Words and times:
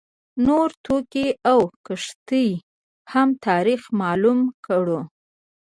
نور 0.45 0.69
توکي 0.85 1.27
او 1.51 1.59
کښتۍ 1.85 2.49
هم 3.11 3.29
تاریخ 3.47 3.81
معلوم 3.99 4.39
کړو. 4.65 4.99